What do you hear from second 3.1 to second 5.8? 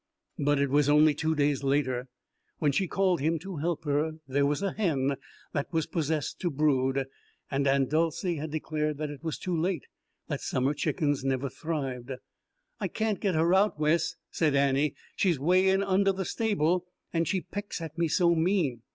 him to help her; there was a hen that